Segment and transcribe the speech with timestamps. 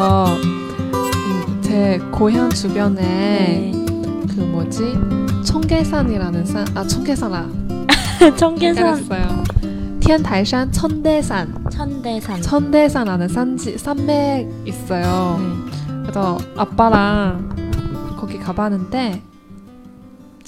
[0.00, 3.72] 음, 제 고향 주변에 네.
[4.34, 4.94] 그 뭐지
[5.44, 7.48] 청계산이라는 산, 아 청계산아.
[8.36, 8.96] 청계산.
[10.00, 15.38] 천대산, 천대산, 천대산, 천대산라는 산지 산맥 있어요.
[15.38, 15.70] 네.
[16.02, 19.22] 그래서 아빠랑 거기 가봤는데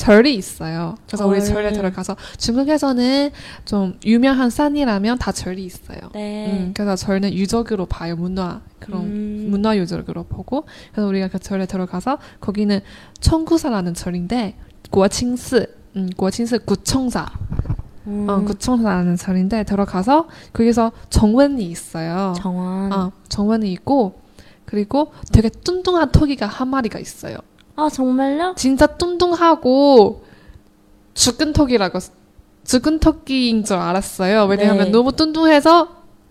[0.02, 0.97] 절이 있어요.
[1.06, 1.55] 그래서 우리 절.
[1.55, 3.30] 절에 들어가서 중국에서는
[3.65, 5.98] 좀 유명한 산이라면 다 절이 있어요.
[6.12, 6.51] 네.
[6.51, 8.16] 음, 그래서 절은 유적으로 봐요.
[8.16, 9.47] 문화 그런 음.
[9.51, 12.80] 문화 유적으로 보고 그래서 우리가 그 절에 들어가서 거기는
[13.20, 14.56] 청구사라는 절인데
[14.91, 17.27] 고칭스 음, 고칭스 구청사
[18.09, 18.27] 음.
[18.28, 22.34] 어, 구청사라는 절인데 들어가서 거기서 정원이 있어요.
[22.37, 22.92] 정원.
[22.92, 24.20] 어, 정원이 있고
[24.64, 27.37] 그리고 되게 뚱뚱한 토끼가 한 마리가 있어요.
[27.77, 28.55] 아 정말요?
[28.57, 30.25] 진짜 뚱뚱하고
[31.15, 31.98] 죽은 토끼라고
[32.65, 34.45] 죽은 토끼인 줄 알았어요.
[34.45, 34.91] 왜냐하면 네.
[34.91, 35.89] 너무 뚱뚱해서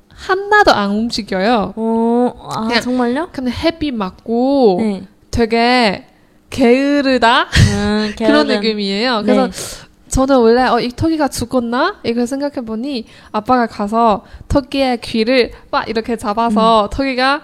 [0.09, 1.73] 하나도 안 움직여요.
[1.75, 3.29] 어, 아 그냥- 정말요?
[3.31, 5.03] 근데 햇빛 맞고 네.
[5.31, 6.05] 되게
[6.49, 8.47] 게으르다 음, 그런.
[8.47, 9.21] 느낌이에요.
[9.23, 9.51] 그래서 네.
[10.09, 16.17] 저는 원래 어, 이 토끼가 죽었나 이걸 생각해 보니 아빠가 가서 토끼의 귀를 막 이렇게
[16.17, 17.43] 잡아서 토끼가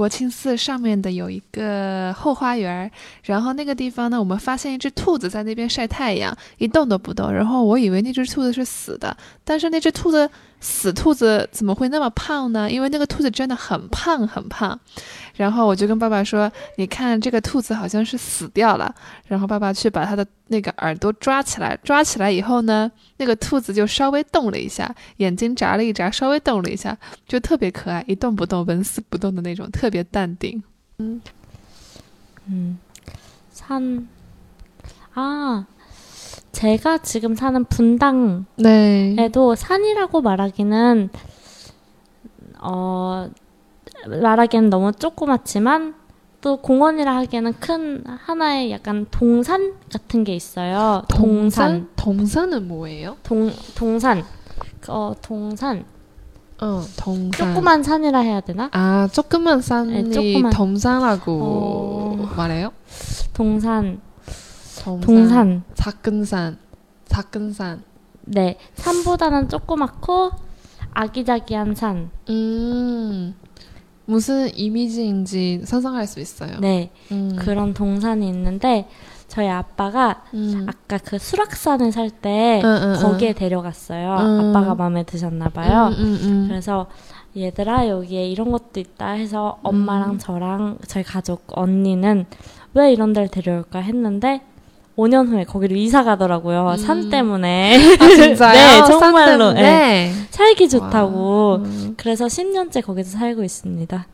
[0.00, 2.90] 国清寺上面的有一个后花园，
[3.24, 7.30] 然后那个地方呢，我们发现一只兔子在那边晒太阳，一动都不动。
[7.30, 12.70] 然后我以为那只兔子是死的，但是那只兔子死兔子怎么会那么胖呢？
[12.70, 14.78] 因为那个兔子真的很胖很胖。
[15.34, 18.94] 然后我就跟爸爸说你看这个兔子好像是死掉了。
[19.26, 30.62] 然后爸爸去把它的那个耳朵抓起来抓起来以后呢那个兔子就稍微动了一下眼睛眨了一眨稍微动了一下就特别可爱一动不动纹丝不动的那种特别淡定。
[30.98, 31.20] 嗯。
[32.46, 32.78] 嗯。
[33.56, 33.80] 他
[35.14, 35.66] 啊。
[36.60, 39.16] 제가 지금 사는 분당에도 네.
[39.56, 41.08] 산이라고 말하기는,
[42.60, 43.30] 어,
[44.06, 45.94] 말하기엔 너무 조그맣지만,
[46.42, 51.02] 또 공원이라 하기에는 큰 하나의 약간 동산 같은 게 있어요.
[51.08, 51.88] 동산.
[51.96, 53.16] 동산 은 뭐예요?
[53.22, 54.22] 동, 동산.
[54.88, 55.86] 어, 동산.
[56.60, 57.54] 어, 동산.
[57.54, 58.68] 조그만 산이라 해야 되나?
[58.72, 60.52] 아, 조그만 산이 네, 조그만.
[60.52, 62.34] 동산하고 어.
[62.36, 62.72] 말해요?
[63.32, 64.02] 동산.
[64.80, 65.06] 동산.
[65.06, 65.62] 동산.
[65.74, 66.58] 작은 산.
[67.06, 67.82] 작은 산.
[68.22, 68.58] 네.
[68.74, 70.30] 산보다는 조그맣고
[70.92, 72.10] 아기자기한 산.
[72.28, 73.34] 음.
[74.06, 76.58] 무슨 이미지인지 상상할 수 있어요.
[76.60, 76.90] 네.
[77.12, 77.36] 음.
[77.38, 78.88] 그런 동산이 있는데
[79.28, 80.66] 저희 아빠가 음.
[80.68, 82.62] 아까 그 수락산에 살때
[83.00, 84.16] 거기에 데려갔어요.
[84.16, 84.50] 음.
[84.50, 85.90] 아빠가 마음에 드셨나 봐요.
[86.48, 86.88] 그래서
[87.36, 90.18] 얘들아 여기에 이런 것도 있다 해서 엄마랑 음.
[90.18, 92.26] 저랑 저희 가족 언니는
[92.74, 94.42] 왜 이런 데를 데려올까 했는데
[95.00, 96.76] 5년 후에 거기로 이사 가더라고요.
[96.76, 97.10] 산 음.
[97.10, 97.96] 때문에.
[97.98, 98.52] 아, 진짜요?
[98.52, 99.52] 네, 산 정말로.
[99.52, 100.12] 네.
[100.30, 101.62] 살기 좋다고.
[101.64, 101.94] 음.
[101.96, 104.06] 그래서 10년째 거기서 살고 있습니다.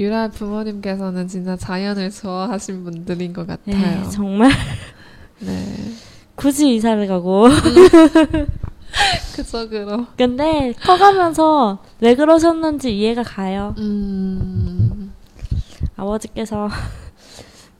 [0.00, 3.76] 유라 부모님께서는 진짜 자연을 좋아하신 분들인 것 같아요.
[3.76, 4.50] 네, 정말
[5.40, 5.64] 네.
[6.34, 7.48] 굳이 이사를 가고.
[9.34, 10.06] 그쪽으로.
[10.16, 13.74] 근데 커가면서 왜 그러셨는지 이해가 가요.
[13.78, 15.12] 음.
[15.96, 16.68] 아버지께서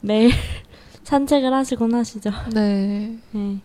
[0.00, 0.32] 매일
[1.07, 2.31] 산책을 하시곤 하시죠.
[2.53, 3.19] 네.
[3.33, 3.61] 嗯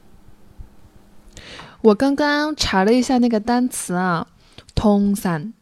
[1.81, 4.26] 我刚刚查了一下那个单词啊，
[4.75, 5.54] 通山，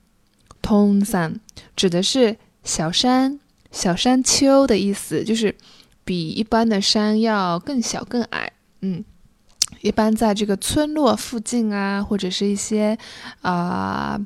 [0.63, 1.39] 通山
[1.77, 3.39] 指的是小山、
[3.71, 5.55] 小山丘的意思，就是
[6.07, 8.51] 比一般的山要更小、更矮。
[8.81, 9.05] 嗯，
[9.83, 12.97] 一般在这个村落附近啊，或者是一些
[13.43, 14.19] 啊、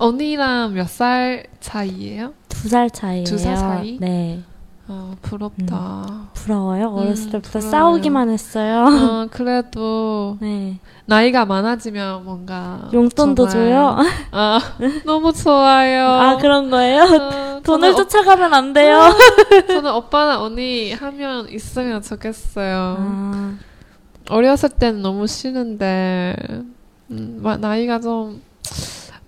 [0.00, 2.32] 언니랑 몇 살 차이예요?
[2.48, 3.24] 두 살 차이예요.
[3.24, 3.98] 두 살 차이?
[4.00, 4.42] 네.
[4.88, 6.30] 아, 부럽다.
[6.34, 6.88] 부러워요.
[6.88, 7.70] 어렸을 음, 때부터 부러워요.
[7.70, 8.86] 싸우기만 했어요.
[8.88, 10.78] 어, 그래도 네.
[11.06, 13.96] 나이가 많아지면 뭔가 용돈도 줘요.
[14.32, 14.58] 아,
[15.04, 16.06] 너무 좋아요.
[16.08, 17.02] 아, 그런 거예요?
[17.04, 18.98] 어, 돈을 저는, 쫓아가면 안 돼요.
[18.98, 22.96] 어, 저는 오빠나 언니 하면 있으면 좋겠어요.
[22.98, 23.54] 아,
[24.28, 26.34] 어렸을 때는 너무 싫은데
[27.12, 28.42] 음, 마- 나이가 좀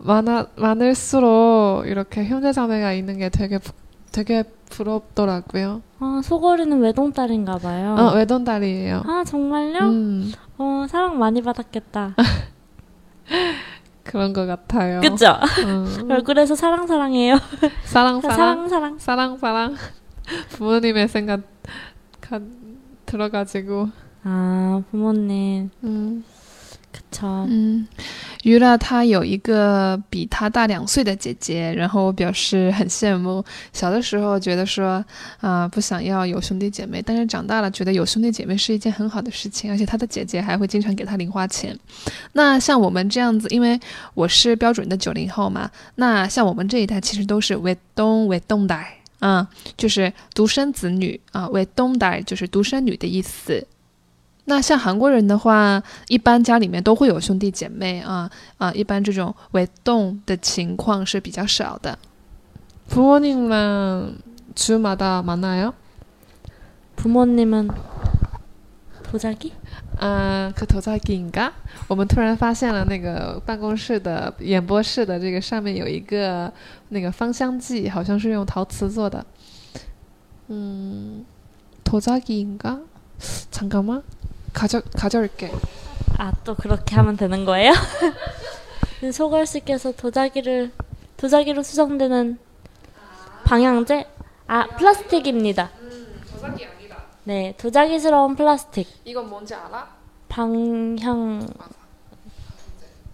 [0.04, 3.72] 많아 많을수록 이렇게 형제자매가 있는 게 되게 부-
[4.10, 5.82] 되게 부럽더라고요.
[6.00, 7.94] 아, 소거리는 외동딸인가 봐요.
[7.98, 9.02] 어, 외동딸이에요.
[9.06, 9.78] 아, 정말요?
[9.80, 12.14] 음, 어, 사랑 많이 받았겠다.
[14.04, 15.00] 그런 것 같아요.
[15.00, 15.26] 그쵸?
[15.28, 16.12] 어.
[16.12, 17.38] 얼굴에서 사랑 사랑해요.
[17.84, 18.98] 사랑 사랑 사랑 사랑.
[18.98, 19.76] 사랑 사랑
[20.50, 21.40] 부모님의 생각
[22.20, 22.40] 가,
[23.06, 23.88] 들어가지고
[24.24, 26.24] 啊，부모님， 음.
[26.90, 27.86] 그쵸 嗯，
[28.42, 33.44] 于拉他有一个比他大两岁的姐姐，然后我表示很羡慕。
[33.72, 35.04] 小的时候觉得说
[35.40, 41.78] 啊、不想要有兄弟姐妹，但是长大了觉得有兄弟姐妹是一件很好的事情，而且他的姐姐还会经常给他零花钱。
[42.32, 43.78] 那像我们这样子，因为
[44.14, 48.98] 我是标准的九零后嘛，那像我们这一代其实都是为东为东代。
[49.22, 53.64] 啊、就是独生子女啊，为东代就是独生女的意思。
[54.45, 61.99] 那像韩国人的话，一般家里面都会有兄弟姐妹啊啊，一般这种围动的情况是比较少的。
[62.89, 65.73] 부모님랑주마다만나요
[66.95, 67.69] 부모님은
[69.03, 69.51] 도자기?
[69.99, 71.51] 啊，可头在인가？
[71.87, 76.49] 我们突然发现了那个办公室的演播室的这个上面有一个
[76.89, 79.25] 那个芳香剂，好像是用陶瓷做的。
[80.47, 81.25] 嗯，
[81.83, 84.01] 도자기인가？잠깐만
[84.52, 85.50] 가져 가져올게。
[86.18, 87.72] 아, 또 그렇게 하면 되는 거예요?
[89.12, 90.70] 소걸 씨께서 도자기를
[91.16, 92.38] 도자기로 수정되는
[93.44, 94.06] 방향제?
[94.46, 95.70] 아, 플라스틱입니다.
[96.32, 97.02] 도자기 아니다.
[97.24, 98.86] 네, 도자기스러운 플라스틱.
[99.04, 99.88] 이건 뭔지 알아?
[100.28, 101.46] 방향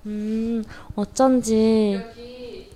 [0.06, 0.64] 음,
[0.94, 2.70] 어쩐지 여기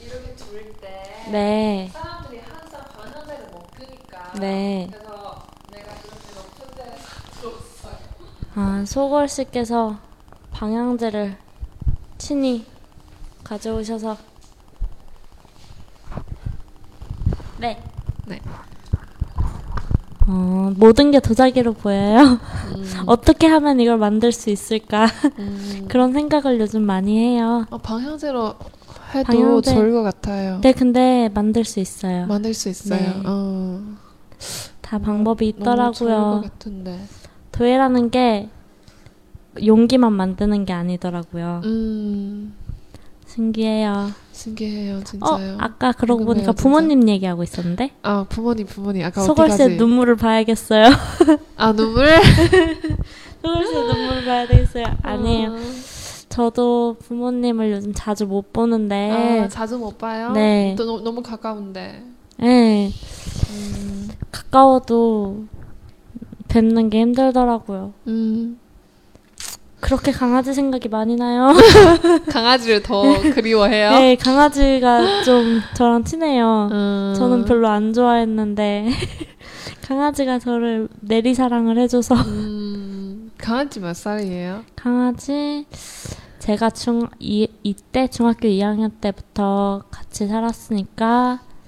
[0.00, 1.90] 이렇게 둘 때 네.
[1.92, 4.88] 사람들이 항상 방향제를 못 끄니까 네.
[4.90, 7.06] 그래서 내가 이렇게 높은 데서
[7.42, 7.98] 줬어요.
[8.62, 9.96] 아, 소걸 씨께서
[10.50, 11.34] 방향제를
[12.18, 12.66] 친히
[13.42, 14.18] 가져오셔서
[17.58, 17.82] 네.
[18.26, 18.38] 네.
[20.26, 22.38] 어, 모든 게 도자기로 보여요.
[23.06, 25.06] 어떻게 하면 이걸 만들 수 있을까?
[25.38, 25.86] 음.
[25.88, 27.64] 그런 생각을 요즘 많이 해요.
[27.70, 28.54] 어, 방향제로
[29.14, 29.72] 해도 방향제.
[29.74, 30.60] 좋을 것 같아요.
[30.60, 32.26] 네, 근데 만들 수 있어요.
[32.26, 33.00] 만들 수 있어요.
[33.00, 33.22] 네.
[33.24, 33.80] 어,
[34.82, 36.42] 다 방법이 너무 좋을 것 있더라고요.
[36.42, 37.00] 같은데.
[37.60, 38.48] 도예라는 게
[39.62, 41.60] 용기만 만드는 게 아니더라고요.
[41.64, 42.54] 음,
[43.26, 44.12] 신기해요.
[44.32, 45.56] 신기해요, 어, 진짜요.
[45.58, 46.62] 아까 그러고 보니까 진짜.
[46.62, 49.04] 부모님 얘기하고 있었는데 아, 부모님, 부모님.
[49.04, 49.76] 아까 소걸 씨의 어디까지?
[49.76, 50.86] 눈물을 봐야겠어요.
[51.58, 52.06] 아, 눈물?
[53.44, 54.84] 소걸 씨의 눈물을 봐야 되겠어요.
[55.02, 55.50] 아니에요.
[55.50, 55.58] 어.
[56.30, 60.32] 저도 부모님을 요즘 자주 못 보는데 아, 자주 못 봐요?
[60.32, 60.74] 네.
[60.78, 62.02] 또 너, 너무 가까운데.
[62.38, 62.90] 네,
[63.50, 65.44] 음, 가까워도
[66.50, 67.94] 뵙는 게 힘들더라고요.
[68.08, 68.58] 음.
[69.80, 71.54] 그렇게 강아지 생각이 많이 나요.
[72.30, 73.02] 강아지를 더
[73.34, 73.90] 그리워해요?
[73.92, 76.68] 네, 강아지가 좀 저랑 친해요.
[76.70, 77.14] 음.
[77.16, 78.90] 저는 별로 안 좋아했는데
[79.88, 84.64] 강아지가 저를 내리 사랑을 해줘서 음, 강아지 몇 살이에요?
[84.76, 85.64] 강아지
[86.38, 91.40] 제가 중 이, 이때 중학교 2학년 때부터 같이 살았으니까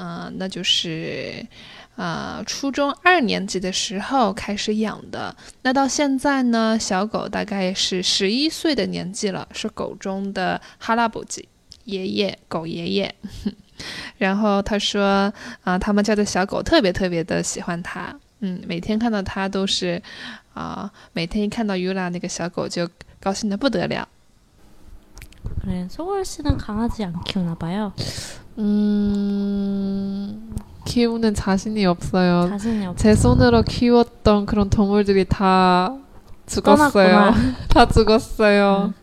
[0.00, 1.46] 啊、那就是。
[1.96, 11.48] 啊，初中二年级的时候开始养的，那到现在呢，小狗大概是十一岁的年纪了，是狗中的哈拉伯吉
[11.84, 13.14] 爷爷，狗爷爷。
[14.18, 15.32] 然后他说，
[15.64, 20.02] 啊，他们家的小狗特别特别的喜欢它，嗯，每天看到它都是，
[20.52, 22.86] 啊、每天一看到 Yula 那个小狗就
[23.18, 24.06] 高兴的不得了。
[25.64, 25.88] 그래.
[25.88, 27.94] 소월 씨는 강아지 안 키우나 봐요.
[28.57, 30.55] 음,
[30.85, 32.49] 키우는 자신이 없어요.
[32.49, 32.97] 자신이 없.
[32.97, 35.97] 제 손으로 키웠던 그런 동물들이 다
[36.45, 37.33] 죽었어요.
[37.69, 38.93] 다 죽었어요.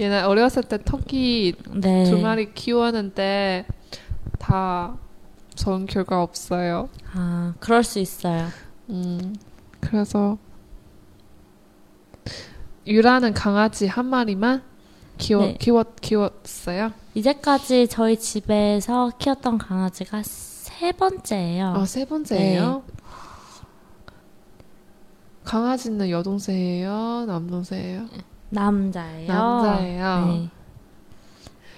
[0.00, 2.04] 옛날 어렸을 때 토끼 네.
[2.04, 3.66] 두 마리 키웠는데
[4.38, 4.94] 다
[5.54, 6.88] 좋은 결과 없어요.
[7.12, 8.46] 아, 그럴 수 있어요.
[8.90, 9.34] 음,
[9.80, 10.38] 그래서
[12.86, 14.62] 유라는 강아지 한 마리만
[15.18, 15.56] 키워 네.
[15.58, 16.92] 키웠 키웠어요.
[17.18, 21.74] 이제까지 저희 집에서 키웠던 강아지가 세 번째예요.
[21.74, 22.84] 아, 세 번째예요.
[25.42, 28.06] 강아지는 여동생이에요, 남동생이에요?
[28.50, 29.26] 남자예요.
[29.32, 30.26] 남자예요.
[30.26, 30.48] 네.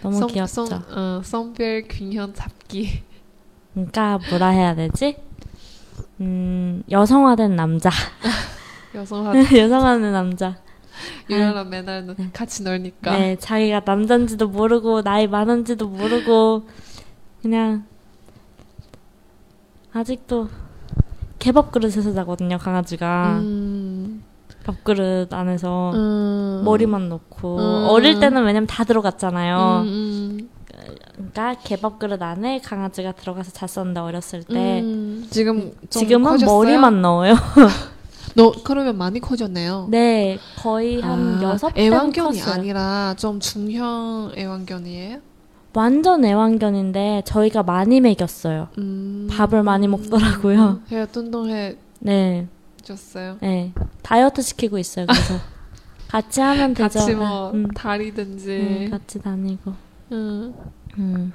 [0.02, 0.66] 너무 성- 귀엽죠.
[0.66, 3.02] 성, 어, 성별 균형 잡기.
[3.72, 5.16] 그러니까 뭐라 해야 되지?
[6.20, 7.88] 음, 여성화된 남자.
[8.94, 10.58] 여성화 여성화된 남자.
[11.28, 13.16] 유라랑 맨날 노- 같이 놀니까.
[13.16, 16.64] 네, 자기가 남잔지도 모르고 나이 많은지도 모르고
[17.42, 17.84] 그냥
[19.92, 20.48] 아직도
[21.38, 23.38] 개밥 그릇에서 자거든요, 강아지가.
[23.40, 24.22] 음,
[24.64, 27.86] 밥그릇 안에서 음, 머리만 놓고 음.
[27.88, 29.82] 어릴 때는 왜냐면 다 들어갔잖아요.
[29.84, 30.48] 음, 음,
[31.16, 35.26] 그러니까 개밥 그릇 안에 강아지가 들어가서 잤었는데 어렸을 때 음.
[35.30, 36.54] 지금 좀 지금은 커졌어요?
[36.56, 37.34] 머리만 넣어요.
[38.34, 39.88] 너 그러면 많이 커졌네요.
[39.90, 42.54] 네, 거의 한 아, 여섯 배는 애완견이 컸어요.
[42.54, 45.18] 아니라 좀 중형 애완견이에요?
[45.72, 48.68] 완전 애완견인데 저희가 많이 먹였어요.
[48.78, 50.80] 음, 밥을 많이 먹더라고요.
[50.90, 51.76] 해야 뚱뚱해졌어요.
[52.00, 52.46] 네,
[53.40, 53.72] 네,
[54.02, 55.06] 다이어트 시키고 있어요.
[55.06, 55.34] 그래서
[56.08, 56.98] 같이 하면 되죠.
[56.98, 58.50] 같이 뭐 음, 다리든지.
[58.50, 59.72] 음, 같이 다니고.
[60.12, 60.54] 음.
[60.98, 61.32] 음,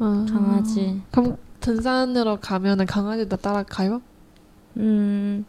[0.00, 0.26] 아.
[0.28, 1.00] 강아지.
[1.12, 4.02] 그럼 등산으로 가면은 강아지도 따라가요?
[4.78, 5.44] 음,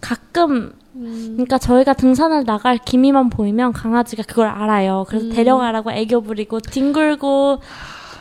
[0.00, 1.32] 가끔 음.
[1.34, 5.04] 그러니까 저희가 등산을 나갈 기미만 보이면 강아지가 그걸 알아요.
[5.08, 5.32] 그래서 음.
[5.32, 7.60] 데려가라고 애교 부리고 뒹굴고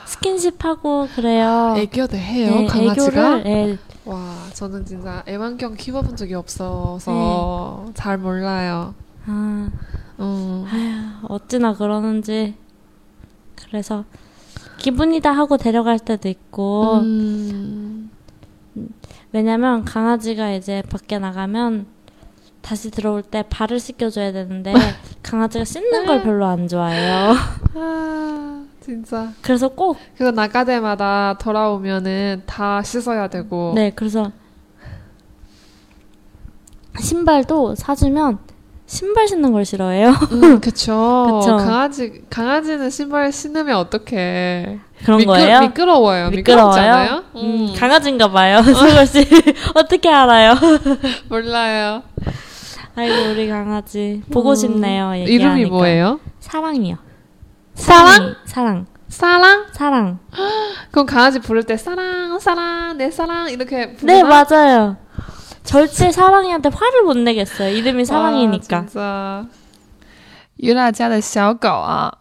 [0.05, 1.75] 스킨십하고 그래요.
[1.77, 3.39] 애교도 해요 네, 강아지가?
[3.39, 8.93] 애교를 네, 와 저는 진짜 애완견 키워본 적이 없어서 잘 몰라요.
[9.25, 9.69] 아,
[10.19, 10.65] 음.
[10.71, 12.55] 아휴, 어찌나 그러는지
[13.55, 14.05] 그래서
[14.77, 18.09] 기분이다 하고 데려갈 때도 있고 음.
[19.31, 21.85] 왜냐면 강아지가 이제 밖에 나가면
[22.61, 24.73] 다시 들어올 때 발을 씻겨줘야 되는데
[25.23, 27.33] 강아지가 씻는 걸 별로 안 좋아해요.
[27.75, 29.31] 아 진짜.
[29.41, 33.73] 그래서 꼭 그래서 나갈 때마다 돌아오면은 다 씻어야 되고.
[33.75, 34.31] 네, 그래서
[36.99, 38.39] 신발도 사주면
[38.87, 40.11] 신발 신는 걸 싫어해요.
[40.31, 41.39] 음, 그쵸.
[41.41, 41.57] 그쵸.
[41.57, 44.79] 강아지 강아지는 신발 신으면 어떡해.
[45.03, 45.59] 그런 미끄, 거예요.
[45.59, 46.29] 미끄러워요.
[46.29, 46.31] 미끄러워요?
[46.31, 47.23] 미끄럽잖아요.
[47.35, 48.63] 음, 강아지인가 봐요.
[48.63, 49.27] 수걸 씨
[49.75, 50.55] 어떻게 알아요?
[51.27, 52.01] 몰라요.
[52.95, 55.13] 아이고 우리 강아지 보고 싶네요.
[55.15, 55.69] 이름이 얘기하니까.
[55.69, 56.19] 뭐예요?
[56.39, 56.95] 사랑이요.
[57.75, 58.35] 사랑?
[58.45, 58.85] 사랑.
[59.09, 59.65] 사랑?
[59.73, 60.19] 사랑.
[60.91, 64.13] 그럼 강아지 부를 때 사랑, 사랑, 내 사랑 이렇게 부르나?
[64.13, 64.95] 네 맞아요.
[65.66, 67.74] 절대 사랑이한테 화를 못 내겠어요.
[67.74, 68.76] 이름이 사랑이니까.
[68.76, 69.46] 와, 진짜.
[70.56, 72.12] 于娜家的小狗啊，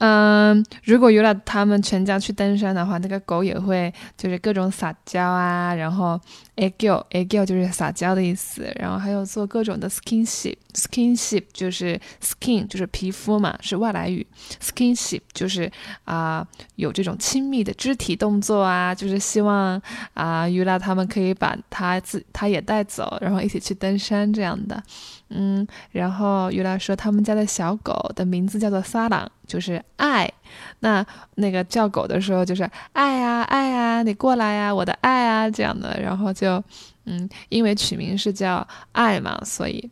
[0.00, 6.20] 嗯，如果于娜他们全家去登山的话，那个狗也会就是各种撒娇啊，然后
[6.55, 14.25] a g o a g o 就是撒娇的意思，然后还有做各种的 skinship，skinship 就是 skin 就是皮肤嘛，是外来语
[14.61, 15.71] ，skinship 就是
[16.05, 19.81] 啊、有这种亲密的肢体动作啊，就是希望
[20.13, 24.81] 啊于拉他们可以把它自他也带走，然后一起去登山这样的。
[25.29, 30.32] 嗯，然后于拉说他们家的小狗的名字叫做撒朗，就是爱。
[30.80, 31.04] 那
[31.36, 36.00] 那个叫狗的时候就是爱呀、爱呀、你过来呀、我的爱啊这样的。
[36.00, 36.62] 然后就
[37.04, 39.90] 嗯，因为取名是叫爱嘛，所以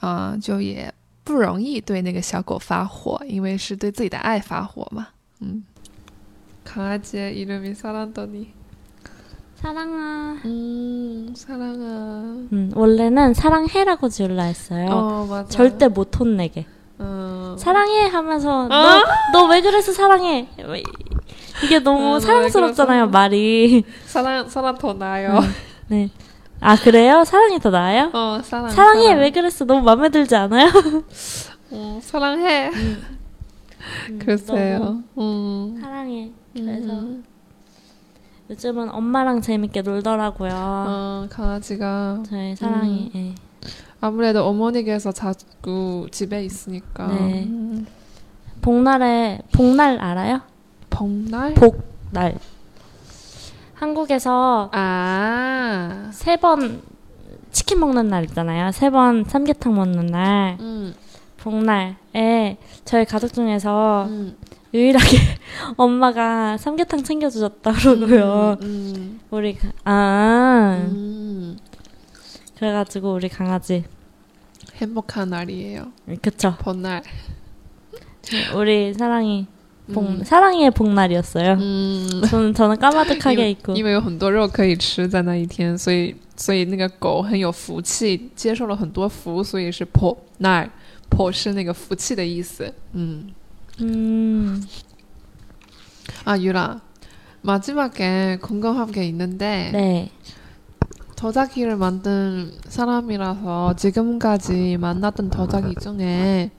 [0.00, 0.92] 啊、呃就也
[1.24, 5.08] 不容易对那个小狗发火，因为是对自己的爱发火嘛。
[5.40, 5.64] 嗯，
[6.64, 8.52] 강아지의 이름이 사랑더니.
[9.56, 10.36] 사랑아.
[10.44, 12.46] 음, 사랑아.
[12.52, 14.88] 음, 원래는 사랑해라고 지을라 했어요.
[14.90, 15.48] 어, 맞아.
[15.48, 16.66] 절대 못 혼내게.
[17.59, 17.63] 어.
[17.63, 18.67] 사랑해 하면서
[19.33, 20.47] 너너왜 그래서 사랑해?
[20.65, 20.83] 왜-
[21.63, 23.07] 이게 너무 어, 너왜 사랑스럽잖아요?
[23.09, 23.83] 말이.
[24.05, 25.39] 사랑, 사랑 더 나요.
[25.87, 26.09] 네.
[26.61, 27.23] 아 그래요?
[27.25, 28.09] 사랑이 더 나아요?
[28.13, 28.69] 어, 사랑.
[28.69, 29.19] 사랑해 사랑.
[29.19, 29.65] 왜 그랬어?
[29.65, 30.69] 너무 마음에 들지 않아요?
[31.71, 32.69] 어, 사랑해.
[32.69, 35.01] 음, 글쎄요.
[35.15, 35.79] 너무 음.
[35.81, 36.31] 사랑해.
[36.53, 37.23] 그래서 음.
[38.49, 40.51] 요즘은 엄마랑 재밌게 놀더라고요.
[40.53, 43.11] 어, 강아지가 저희 사랑이.
[43.15, 43.35] 예.
[44.01, 47.07] 아무래도 어머니께서 자꾸 집에 있으니까.
[47.07, 47.43] 네.
[47.45, 47.85] 음.
[48.61, 50.41] 복날에 복날 알아요?
[50.89, 51.53] 복날?
[51.53, 52.37] 복날.
[53.75, 56.09] 한국에서 아.
[56.11, 56.81] 세 번
[57.51, 58.71] 치킨 먹는 날 있잖아요.
[58.71, 60.57] 세 번 삼계탕 먹는 날.
[60.59, 60.93] 음.
[61.37, 64.35] 복날에 저희 가족 중에서 음.
[64.73, 65.17] 유일하게
[65.77, 68.57] 엄마가 삼계탕 챙겨주셨다 그러고요.
[68.61, 69.19] 음.
[69.31, 71.57] 우리 가- 아 음.
[72.58, 73.84] 그래가지고 우리 강아지
[74.76, 75.92] 행복한 날이에요.
[76.22, 77.02] 그쵸 번날.
[78.54, 79.46] 우리 사랑이
[79.92, 80.24] 복 음.
[80.24, 81.58] 사랑이의 복날이었어요.
[81.60, 90.66] 嗯， 저는 저는 까마득하게 있고 因为有很多肉可以吃在那一天，所以所以那个狗很有福气，接受了很多福，所以是破那
[91.10, 92.72] 破是那个福气的意思。
[92.94, 93.34] 嗯，
[93.80, 94.62] 음
[96.24, 96.80] 아 유라
[97.42, 100.10] 마지막에 궁금한 게 있는데 네.
[101.19, 106.49] 도자기를 만든 사람이라서 지금까지 만났던 도자기 중에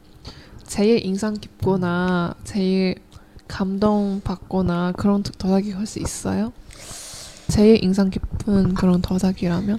[0.67, 2.97] 제일 인상 깊거나 제일
[3.49, 6.53] 감동받거나 그런 도- 도자기 혹시 있어요?
[7.49, 9.79] 제일 인상 깊은 그런 도자기라면?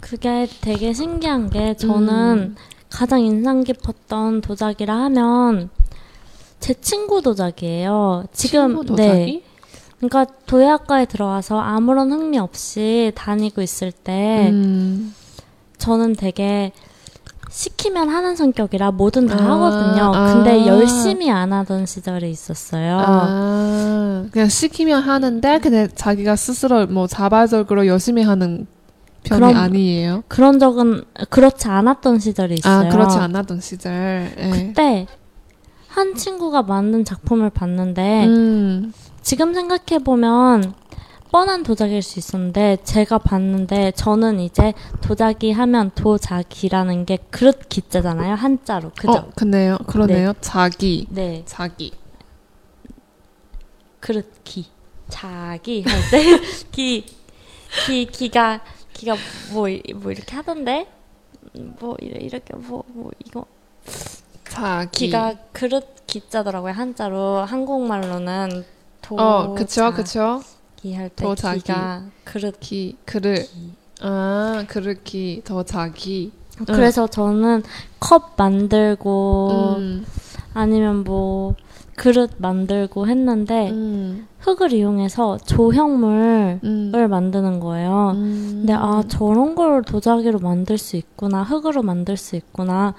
[0.00, 2.56] 그게 되게 신기한 게 저는
[2.90, 5.70] 가장 인상 깊었던 도자기라 하면
[6.60, 8.26] 제 친구 도자기예요.
[8.32, 9.42] 지금 친구 도자기?
[9.42, 9.49] 네.
[10.00, 15.14] 그러니까 도예학과에 들어와서 아무런 흥미 없이 다니고 있을 때 음.
[15.78, 16.72] 저는 되게
[17.50, 20.12] 시키면 하는 성격이라 뭐든 다 아, 하거든요.
[20.14, 20.34] 아.
[20.34, 22.98] 근데 열심히 안 하던 시절이 있었어요.
[23.04, 28.66] 아, 그냥 시키면 하는데 근데 자기가 스스로 뭐 자발적으로 열심히 하는
[29.24, 30.22] 편이 그럼- 아니에요.
[30.28, 32.86] 그런 적은 그렇지 않았던 시절이 있어요.
[32.86, 34.32] 아, 그렇지 않았던 시절.
[34.38, 34.50] 예.
[34.50, 35.06] 그때
[35.88, 38.92] 한 친구가 만든 작품을 봤는데 음.
[39.22, 40.74] 지금 생각해 보면
[41.30, 48.90] 뻔한 도자기일 수 있었는데 제가 봤는데 저는 이제 도자기 하면 도자기라는 게 그릇 기자잖아요 한자로
[48.96, 49.12] 그죠?
[49.12, 49.78] 어, 근데요.
[49.86, 50.32] 그러네요.
[50.40, 51.06] 자기.
[51.10, 51.92] 네 자기.
[54.00, 54.66] 그릇 기
[55.08, 56.40] 자기 할 때
[56.72, 57.04] 기
[57.86, 58.60] 기 기가
[58.92, 59.14] 기가
[59.52, 60.88] 뭐 뭐 이렇게 하던데
[61.78, 63.44] 뭐 이렇게 뭐 뭐 이거
[64.48, 65.06] 자기.
[65.06, 68.64] 기가 그릇 기자더라고요 한자로 한국말로는
[69.02, 70.42] 도 어, 그쵸, 그쵸.
[70.76, 71.60] 기할 때 도자기.
[71.60, 73.42] 기가 그릇 기, 그릇.
[73.50, 76.32] 기 아, 그릇기, 더 자기.
[76.66, 77.62] 그래서 저는
[77.98, 80.06] 컵 만들고 음.
[80.52, 81.54] 아니면 뭐
[81.96, 84.26] 그릇 만들고 했는데 음.
[84.40, 86.92] 흙을 이용해서 조형물을 음.
[87.10, 88.12] 만드는 거예요.
[88.14, 88.48] 음.
[88.60, 92.94] 근데 아 저런 걸 도자기로 만들 수 있구나 흙으로 만들 수 있구나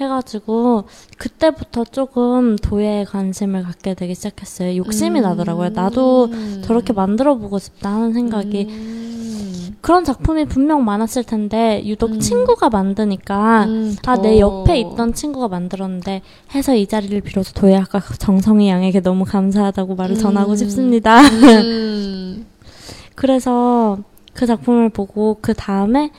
[0.00, 0.84] 해가지고
[1.16, 4.76] 그때부터 조금 도예에 관심을 갖게 되기 시작했어요.
[4.76, 5.22] 욕심이 음.
[5.22, 5.70] 나더라고요.
[5.70, 6.30] 나도
[6.62, 9.76] 저렇게 만들어 보고 싶다 하는 생각이 음.
[9.80, 12.20] 그런 작품이 분명 많았을 텐데 유독 음.
[12.20, 16.22] 친구가 만드니까 음, 아내 더- 옆에 있던 친구가 만들었는데
[16.54, 20.20] 해서 이 자리를 빌어서 도예학과 정성희 양에게 너무 감사하다고 말을 음.
[20.20, 21.20] 전하고 싶습니다.
[21.20, 22.46] 음.
[23.14, 23.98] 그래서
[24.34, 26.10] 그 작품을 보고 그 다음에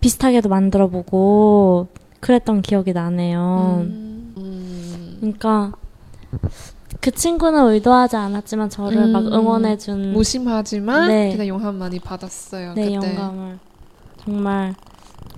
[0.00, 1.86] 비슷하게도 만들어 보고
[2.22, 3.82] 그랬던 기억이 나네요.
[3.84, 4.34] 음.
[4.36, 5.16] 음.
[5.20, 5.72] 그러니까
[7.00, 9.32] 그 친구는 의도하지 않았지만 저를 막 음.
[9.32, 11.32] 응원해준 무심하지만 네.
[11.32, 12.74] 그냥 용함 많이 받았어요.
[12.74, 12.94] 내 그때.
[12.94, 13.58] 영감을
[14.24, 14.74] 정말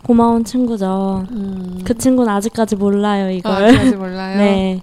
[0.03, 1.25] 고마운 친구죠.
[1.31, 1.81] 음.
[1.85, 3.53] 그 친구는 아직까지 몰라요 아, 이걸.
[3.53, 4.37] 아직까지 몰라요.
[4.39, 4.83] 네,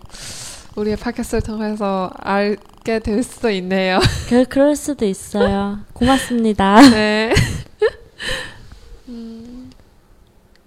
[0.76, 4.00] 우리의 팟캐스트를 통해서 알게 될 수도 있네요.
[4.28, 5.80] 그 그럴 수도 있어요.
[5.94, 6.82] 고맙습니다.
[6.90, 7.32] 네.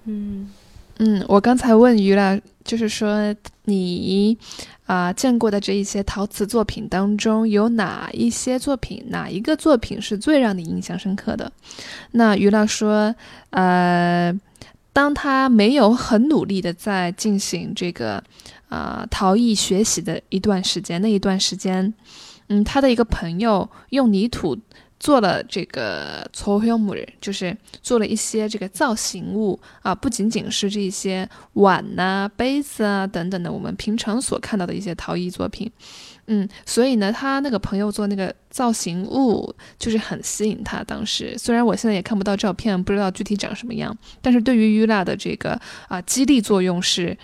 [0.06, 0.52] 嗯，
[0.98, 4.38] 嗯，我刚才问于了，就是说你
[4.86, 11.50] 啊、见过的这一些陶瓷作品当中，有哪一些作品，哪一个作品是最让你印象深刻的？
[12.12, 13.14] 那于啦说，
[13.50, 14.32] 呃，
[14.92, 18.22] 当他没有很努力的在进行这个
[18.68, 21.92] 啊、陶艺学习的一段时间，那一段时间，
[22.48, 24.56] 嗯，他的一个朋友用泥土。
[25.04, 35.70] 做了这个抽象木，就是做了一些这个造型物啊，不仅仅是这些碗呐、杯子啊等等的，我们平常所看到的一些陶艺作品。
[36.26, 40.82] 嗯，所以呢，他那个朋友做那个造型物，就是很吸引他。
[40.82, 47.14] 当时虽然我现在也看不到照片，不知道具体长什么样，但是对于 Yula 的这个啊、激励作用是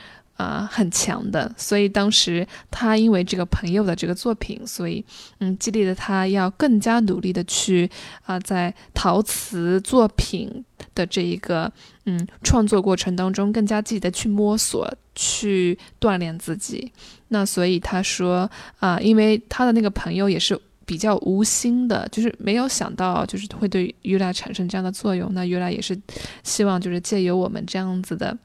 [0.40, 1.52] 啊、很强的。
[1.56, 5.04] 所以当时他因为这个朋友的这个作品，所以
[5.38, 7.90] 嗯激励了他要更加努力的去
[8.24, 11.70] 啊、在陶瓷作品的这一个
[12.06, 16.90] 嗯创作过程当中，更加积极的去摸索、去锻炼自己。
[17.28, 25.32] 那所以他说啊、因为他的那个朋友也是比较无心的，就是没有想到就是会对于来产生这样的作用。
[25.32, 25.96] 那于来也是
[26.42, 28.36] 希望就是借由我们这样子的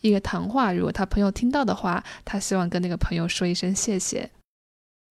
[0.00, 4.30] 一个谈话，如果他朋友听到的话，他希望跟那个朋友说一声谢谢。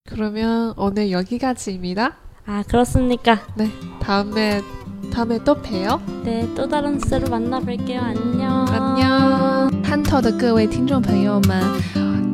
[0.10, 2.13] 그러면 오늘 여기까지입니다.
[2.47, 3.39] 아 그렇습니까?
[4.00, 4.62] 다음에
[5.12, 6.02] 다음에 또 봬요.
[6.24, 8.00] 네, 또 다른 주제로 만나뵐게요.
[8.00, 8.65] 안녕.
[8.67, 11.63] 安녕，憨头的各位听众朋友们，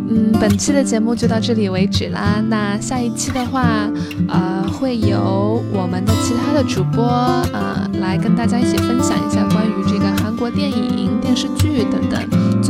[0.09, 2.41] 嗯，本期的节目就到这里为止啦。
[2.47, 3.89] 那下一期的话，
[4.29, 7.03] 呃，会由我们的其他的主播，
[7.51, 12.21] 呃，来跟大家一起分享一下关于这个韩国电影、电视剧等等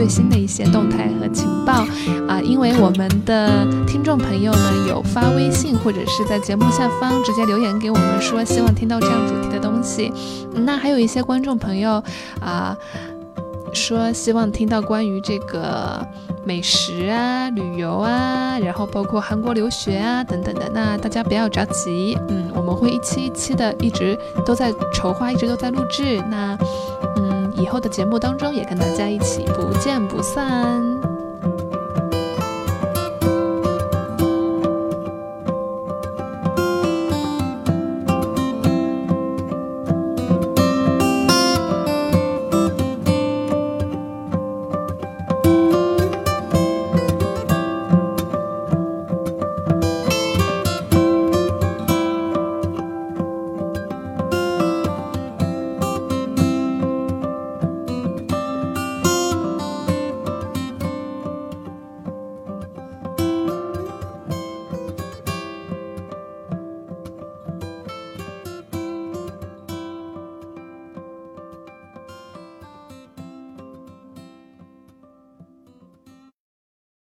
[0.02, 1.86] 最新的一些动态和情报
[2.26, 10.12] 啊、因为我们的听众朋友呢有发微信或者是在节目下方直接留言给我们说希望听到这样主题的东西，
[10.54, 12.02] 那还有一些观众朋友
[12.40, 12.76] 啊。
[13.74, 16.06] 说希望听到关于这个
[16.44, 20.70] 美食啊、旅游啊，然后包括韩国留学啊等等的。
[20.74, 26.22] 那大家不要着急，嗯，我们会一期一期的一直都在筹划，一直都在录制。
[26.30, 26.54] 那，
[27.62, 30.91] 以后的节目当中也跟大家一起不见不散。